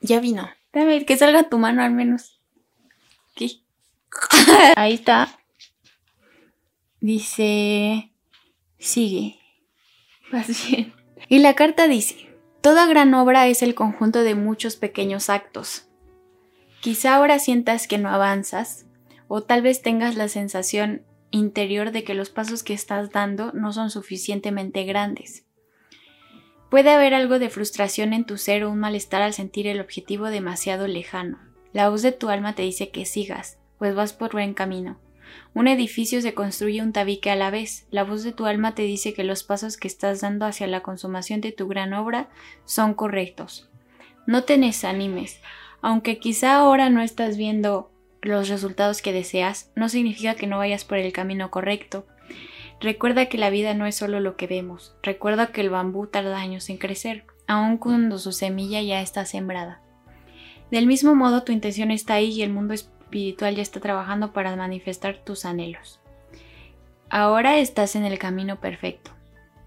Ya 0.01 0.21
vino. 0.21 0.49
ver 0.73 1.05
que 1.05 1.19
salga 1.19 1.49
tu 1.51 1.59
mano 1.59 1.83
al 1.83 1.93
menos. 1.93 2.41
Aquí. 3.33 3.67
Ahí 4.77 4.95
está. 4.95 5.39
Dice... 7.01 8.11
Sigue. 8.79 9.39
Vas 10.33 10.69
bien. 10.69 10.95
Y 11.29 11.39
la 11.39 11.55
carta 11.55 11.87
dice... 11.87 12.31
Toda 12.63 12.87
gran 12.87 13.13
obra 13.15 13.49
es 13.49 13.61
el 13.63 13.75
conjunto 13.75 14.23
de 14.23 14.37
muchos 14.37 14.77
pequeños 14.77 15.31
actos 15.31 15.89
Quizá 16.83 17.15
ahora 17.15 17.39
sientas 17.39 17.87
que 17.87 17.97
no 17.97 18.09
avanzas 18.09 18.87
o 19.29 19.41
tal 19.41 19.63
vez 19.63 19.83
tengas 19.83 20.17
la 20.17 20.27
sensación 20.27 21.03
interior 21.31 21.93
de 21.93 22.03
que 22.03 22.13
los 22.13 22.29
pasos 22.29 22.65
que 22.65 22.75
estás 22.75 23.13
dando 23.13 23.53
no 23.53 23.73
son 23.73 23.89
suficientemente 23.89 24.83
grandes. 24.83 25.47
Puede 26.73 26.91
haber 26.91 27.15
algo 27.15 27.39
de 27.39 27.51
frustración 27.51 28.13
en 28.13 28.25
tu 28.25 28.37
ser 28.37 28.65
o 28.65 28.71
un 28.73 28.81
malestar 28.81 29.23
al 29.23 29.33
sentir 29.33 29.69
el 29.69 29.81
objetivo 29.81 30.27
demasiado 30.27 30.89
lejano. 30.89 31.39
La 31.73 31.89
voz 31.89 32.03
de 32.03 32.11
tu 32.11 32.31
alma 32.31 32.57
te 32.57 32.63
dice 32.63 32.91
que 32.91 33.07
sigas, 33.07 33.61
pues 33.79 33.95
vas 33.95 34.13
por 34.13 34.33
buen 34.33 34.53
camino. 34.53 34.99
Un 35.55 35.69
edificio 35.69 36.21
se 36.21 36.35
construye 36.35 36.83
un 36.83 36.93
tabique 36.93 37.31
a 37.31 37.37
la 37.37 37.53
vez. 37.53 37.87
La 37.93 38.03
voz 38.03 38.25
de 38.25 38.33
tu 38.33 38.47
alma 38.47 38.75
te 38.75 38.83
dice 38.83 39.15
que 39.15 39.23
los 39.23 39.45
pasos 39.45 39.77
que 39.77 39.87
estás 39.87 40.21
dando 40.23 40.47
hacia 40.47 40.67
la 40.67 40.83
consumación 40.83 41.41
de 41.43 41.53
tu 41.53 41.69
gran 41.69 41.93
obra 41.93 42.29
son 42.65 42.95
correctos. 42.95 43.71
No 44.27 44.43
te 44.43 44.59
desanimes. 44.59 45.41
Aunque 45.83 46.19
quizá 46.19 46.55
ahora 46.55 46.89
no 46.91 47.03
estás 47.03 47.37
viendo 47.37 47.91
los 48.23 48.49
resultados 48.49 49.03
que 49.03 49.13
deseas, 49.13 49.71
no 49.75 49.89
significa 49.89 50.37
que 50.37 50.47
no 50.47 50.59
vayas 50.59 50.85
por 50.85 50.99
el 50.99 51.13
camino 51.13 51.51
correcto. 51.51 52.07
Recuerda 52.81 53.27
que 53.27 53.37
la 53.37 53.51
vida 53.51 53.75
no 53.75 53.87
es 53.87 53.97
solo 53.97 54.21
lo 54.21 54.37
que 54.37 54.47
vemos. 54.47 54.95
Recuerda 55.03 55.49
que 55.49 55.61
el 55.61 55.71
bambú 55.71 56.07
tarda 56.07 56.39
años 56.39 56.71
en 56.71 56.79
crecer, 56.79 57.25
aun 57.47 57.79
cuando 57.79 58.19
su 58.19 58.33
semilla 58.33 58.81
ya 58.81 59.03
está 59.03 59.25
sembrada. 59.25 59.81
Del 60.71 60.87
mismo 60.87 61.15
modo, 61.15 61.43
tu 61.43 61.53
intención 61.53 61.91
está 61.91 62.15
ahí 62.15 62.31
y 62.31 62.43
el 62.43 62.53
mundo 62.53 62.75
espiritual 62.75 63.57
ya 63.57 63.63
está 63.63 63.81
trabajando 63.81 64.33
para 64.33 64.57
manifestar 64.57 65.19
tus 65.19 65.45
anhelos. 65.45 66.01
Ahora 67.11 67.59
estás 67.59 67.97
en 67.97 68.05
el 68.05 68.19
camino 68.19 68.61
perfecto. 68.61 69.11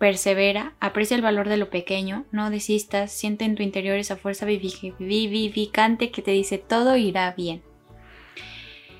Persevera, 0.05 0.75
aprecia 0.79 1.15
el 1.15 1.23
valor 1.23 1.49
de 1.49 1.57
lo 1.57 1.71
pequeño, 1.71 2.27
no 2.31 2.51
desistas, 2.51 3.11
siente 3.11 3.43
en 3.43 3.55
tu 3.55 3.63
interior 3.63 3.97
esa 3.97 4.17
fuerza 4.17 4.45
vivificante 4.45 6.11
que 6.11 6.21
te 6.21 6.29
dice 6.29 6.59
todo 6.59 6.95
irá 6.95 7.31
bien. 7.31 7.63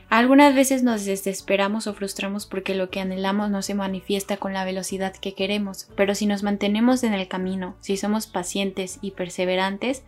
Algunas 0.10 0.56
veces 0.56 0.82
nos 0.82 1.06
desesperamos 1.06 1.86
o 1.86 1.94
frustramos 1.94 2.48
porque 2.48 2.74
lo 2.74 2.90
que 2.90 3.02
anhelamos 3.02 3.52
no 3.52 3.62
se 3.62 3.76
manifiesta 3.76 4.38
con 4.38 4.54
la 4.54 4.66
velocidad 4.66 5.14
que 5.16 5.36
queremos, 5.36 5.90
pero 5.96 6.16
si 6.16 6.26
nos 6.26 6.42
mantenemos 6.42 7.04
en 7.04 7.14
el 7.14 7.28
camino, 7.28 7.78
si 7.82 7.98
somos 7.98 8.26
pacientes 8.26 8.98
y 9.04 9.12
perseverantes, 9.12 10.06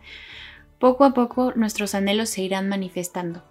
poco 0.80 1.04
a 1.04 1.14
poco 1.14 1.52
nuestros 1.54 1.94
anhelos 1.94 2.28
se 2.30 2.42
irán 2.42 2.68
manifestando. 2.68 3.44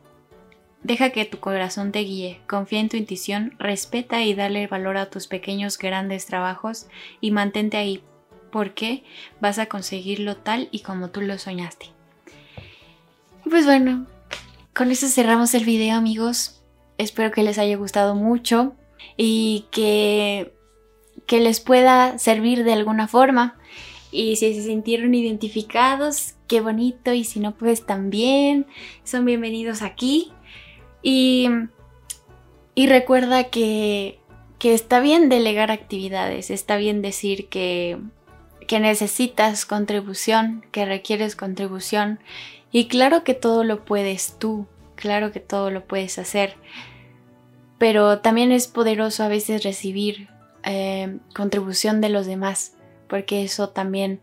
Deja 0.83 1.09
que 1.09 1.25
tu 1.25 1.39
corazón 1.39 1.91
te 1.91 1.99
guíe, 1.99 2.39
confía 2.47 2.79
en 2.79 2.89
tu 2.89 2.97
intuición, 2.97 3.55
respeta 3.59 4.23
y 4.23 4.33
dale 4.33 4.67
valor 4.67 4.97
a 4.97 5.09
tus 5.09 5.27
pequeños 5.27 5.77
grandes 5.77 6.25
trabajos 6.25 6.87
y 7.19 7.31
mantente 7.31 7.77
ahí, 7.77 8.03
porque 8.51 9.03
vas 9.41 9.59
a 9.59 9.65
conseguirlo 9.65 10.37
tal 10.37 10.69
y 10.71 10.81
como 10.81 11.09
tú 11.09 11.21
lo 11.21 11.37
soñaste. 11.37 11.87
Pues 13.49 13.65
bueno, 13.65 14.05
con 14.73 14.91
eso 14.91 15.07
cerramos 15.07 15.53
el 15.55 15.65
video 15.65 15.95
amigos. 15.95 16.61
Espero 16.97 17.31
que 17.31 17.43
les 17.43 17.57
haya 17.57 17.75
gustado 17.77 18.13
mucho 18.13 18.75
y 19.15 19.65
que, 19.71 20.53
que 21.25 21.39
les 21.39 21.59
pueda 21.59 22.19
servir 22.19 22.63
de 22.63 22.73
alguna 22.73 23.07
forma. 23.07 23.57
Y 24.11 24.35
si 24.35 24.53
se 24.53 24.63
sintieron 24.63 25.15
identificados, 25.15 26.35
qué 26.47 26.61
bonito. 26.61 27.13
Y 27.13 27.23
si 27.23 27.39
no, 27.39 27.55
pues 27.55 27.85
también 27.85 28.67
son 29.03 29.25
bienvenidos 29.25 29.81
aquí. 29.81 30.31
Y, 31.09 31.47
recuerda 32.75 33.45
que, 33.45 34.19
está 34.61 34.99
bien 34.99 35.29
delegar 35.29 35.71
actividades, 35.71 36.51
está 36.51 36.75
bien 36.75 37.01
decir 37.01 37.47
que, 37.47 37.97
que 38.67 38.81
necesitas 38.81 39.65
contribución, 39.65 40.65
que 40.73 40.83
requieres 40.85 41.37
contribución. 41.37 42.19
Y 42.73 42.89
claro 42.89 43.23
que 43.23 43.33
todo 43.33 43.63
lo 43.63 43.85
puedes 43.85 44.37
tú, 44.37 44.67
claro 44.95 45.31
que 45.31 45.39
todo 45.39 45.71
lo 45.71 45.85
puedes 45.85 46.19
hacer. 46.19 46.55
Pero 47.77 48.19
también 48.19 48.51
es 48.51 48.67
poderoso 48.67 49.23
a 49.23 49.29
veces 49.29 49.63
recibir 49.63 50.27
eh, 50.65 51.19
contribución 51.33 52.01
de 52.01 52.09
los 52.09 52.25
demás, 52.25 52.73
porque 53.07 53.45
eso 53.45 53.69
también 53.69 54.19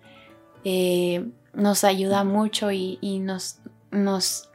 eh, 0.64 1.24
nos 1.54 1.82
ayuda 1.82 2.24
mucho 2.24 2.70
y, 2.72 2.98
nos, 3.20 3.60
nos 3.90 4.50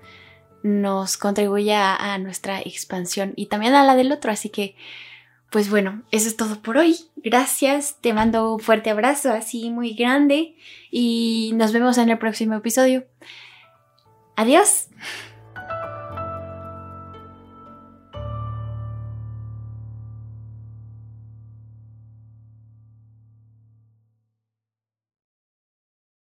nos 0.63 1.17
contribuye 1.17 1.75
a, 1.75 2.17
nuestra 2.17 2.59
expansión 2.61 3.33
y 3.35 3.47
también 3.47 3.73
a 3.75 3.83
la 3.83 3.95
del 3.95 4.11
otro. 4.11 4.31
Así 4.31 4.49
que, 4.49 4.75
pues 5.49 5.69
bueno, 5.69 6.03
eso 6.11 6.27
es 6.27 6.37
todo 6.37 6.61
por 6.61 6.77
hoy. 6.77 6.97
Gracias, 7.17 7.97
te 8.01 8.13
mando 8.13 8.55
un 8.55 8.59
fuerte 8.59 8.89
abrazo 8.89 9.31
así 9.31 9.69
muy 9.69 9.93
grande 9.93 10.55
y 10.91 11.51
nos 11.55 11.73
vemos 11.73 11.97
en 11.97 12.09
el 12.09 12.17
próximo 12.17 12.55
episodio. 12.55 13.05
Adiós. 14.35 14.87